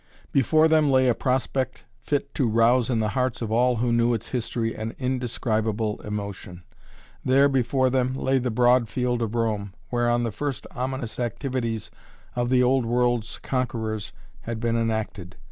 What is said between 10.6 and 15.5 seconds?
ominous activities of the Old World's conquerors had been enacted.